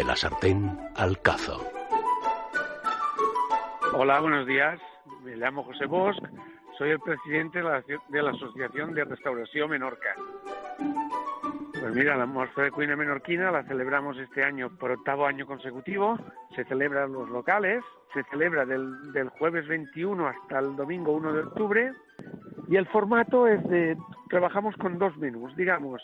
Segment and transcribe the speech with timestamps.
[0.00, 1.60] De la sartén al cazo.
[3.92, 4.80] Hola, buenos días.
[5.22, 6.16] Me llamo José Bosch.
[6.78, 10.14] Soy el presidente de la, Asociación de Restauración Menorca.
[11.78, 16.18] Pues mira, la Mostra de Cuina Menorquina la celebramos este año por octavo año consecutivo.
[16.56, 21.40] Se celebran los locales, se celebra del, del jueves 21 hasta el domingo 1 de
[21.42, 21.92] octubre.
[22.68, 23.98] Y el formato es de,
[24.30, 26.00] trabajamos con dos menús, digamos,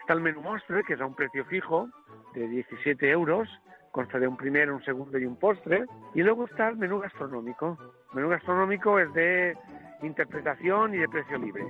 [0.00, 1.88] está el menú Mostre, que es a un precio fijo,
[2.34, 3.48] de 17 euros,
[3.90, 5.84] consta de un primero, un segundo y un postre.
[6.14, 7.78] Y luego está el menú gastronómico.
[8.10, 9.56] El menú gastronómico es de
[10.02, 11.66] interpretación y de precio libre.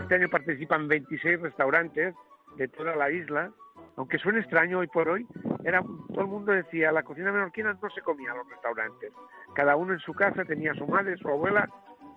[0.00, 2.14] Este año participan 26 restaurantes
[2.56, 3.50] de toda la isla.
[3.96, 5.26] Aunque suene extraño hoy por hoy,
[5.64, 9.12] era, todo el mundo decía, la cocina menorquina no se comía en los restaurantes.
[9.54, 11.68] Cada uno en su casa tenía su madre, su abuela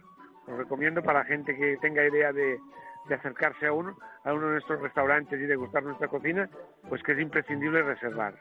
[0.47, 2.61] Lo recomiendo para la gente que tenga idea de,
[3.09, 6.49] de acercarse a uno, a uno de nuestros restaurantes y de gustar nuestra cocina,
[6.89, 8.35] pues que es imprescindible reservar.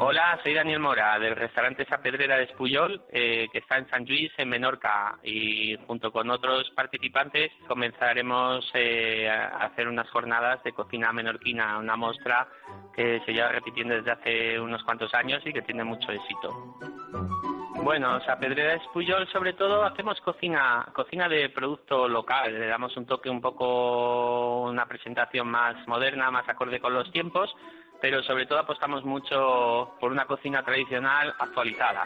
[0.00, 4.06] Hola, soy Daniel Mora del restaurante Esa Pedrera de Espuyol, eh, que está en San
[4.06, 10.72] Luis, en Menorca, y junto con otros participantes comenzaremos eh, a hacer unas jornadas de
[10.72, 12.48] cocina menorquina, una muestra
[12.94, 17.57] que se lleva repitiendo desde hace unos cuantos años y que tiene mucho éxito.
[17.82, 22.96] Bueno, o sea, Pedrera Espuyol sobre todo hacemos cocina, cocina de producto local, le damos
[22.96, 27.54] un toque un poco, una presentación más moderna, más acorde con los tiempos,
[28.00, 32.04] pero sobre todo apostamos mucho por una cocina tradicional actualizada.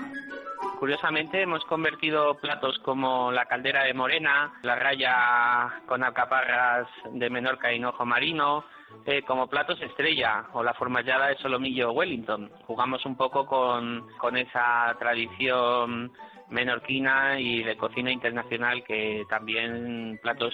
[0.82, 7.72] Curiosamente hemos convertido platos como la caldera de morena, la raya con alcaparras de Menorca
[7.72, 8.64] y hinojo marino,
[9.06, 12.50] eh, como platos estrella o la formallada de solomillo Wellington.
[12.66, 16.10] Jugamos un poco con, con esa tradición
[16.50, 20.52] menorquina y de cocina internacional que también platos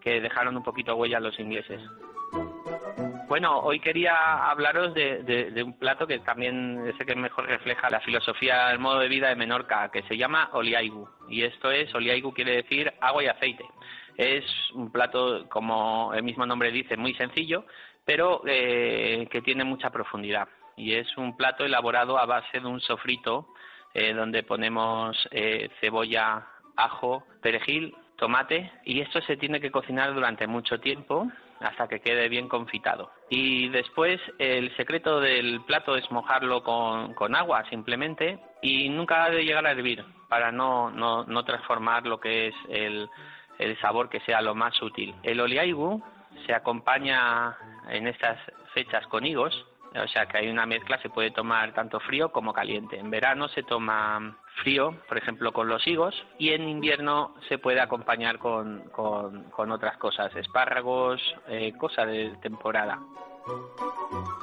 [0.00, 1.80] que dejaron un poquito huella a los ingleses.
[3.28, 8.70] Bueno, hoy quería hablaros de, un plato que también el que mejor refleja la filosofía,
[8.70, 11.08] el modo de vida de Menorca, que se llama oliaigu.
[11.28, 13.64] Y esto es, oliaigu quiere decir agua y aceite.
[14.16, 14.44] Es
[14.74, 17.66] un plato, como el mismo nombre dice, muy sencillo,
[18.04, 20.48] pero eh, que tiene mucha profundidad.
[20.76, 23.48] Y es un plato elaborado a base de un sofrito
[23.92, 30.46] eh, donde ponemos eh, cebolla, ajo, perejil, tomate y esto se tiene que cocinar durante
[30.46, 33.10] mucho tiempo hasta que quede bien confitado.
[33.30, 39.30] Y después el secreto del plato es mojarlo con, con agua simplemente y nunca ha
[39.30, 43.08] de llegar a hervir para no, no, no transformar lo que es el,
[43.58, 45.14] el sabor que sea lo más sutil.
[45.22, 46.02] El oliaigu
[46.46, 47.56] se acompaña
[47.88, 48.38] en estas
[48.74, 49.66] fechas con higos,
[50.02, 52.98] o sea que hay una mezcla, se puede tomar tanto frío como caliente.
[52.98, 57.80] En verano se toma frío, por ejemplo, con los higos, y en invierno se puede
[57.80, 62.98] acompañar con, con, otras cosas, espárragos, eh, cosas de temporada.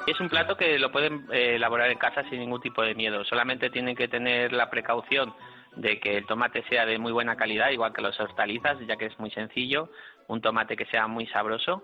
[0.08, 3.24] Es un plato que lo pueden eh, elaborar en casa sin ningún tipo de miedo,
[3.26, 5.34] solamente tienen que tener la precaución
[5.76, 9.08] de que el tomate sea de muy buena calidad, igual que los hortalizas, ya que
[9.08, 9.90] es muy sencillo,
[10.28, 11.84] un tomate que sea muy sabroso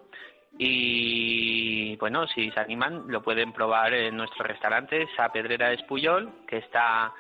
[0.58, 6.32] y bueno, si se animan, lo pueden probar en nuestro restaurante, Sa Pedrera de Espuyol,
[6.48, 7.14] que está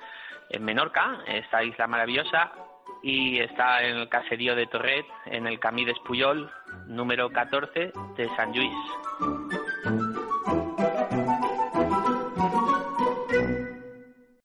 [0.49, 2.51] en Menorca, esta isla maravillosa,
[3.03, 6.51] y está en el caserío de Torret, en el Camí de Espuyol,
[6.87, 9.58] número 14 de San Luis.